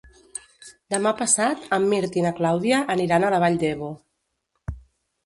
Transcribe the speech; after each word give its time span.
Demà 0.93 1.11
passat 1.19 1.67
en 1.77 1.85
Mirt 1.91 2.17
i 2.19 2.23
na 2.27 2.31
Clàudia 2.39 2.79
aniran 2.95 3.27
a 3.27 3.29
la 3.35 3.43
Vall 3.45 3.61
d'Ebo. 3.65 3.91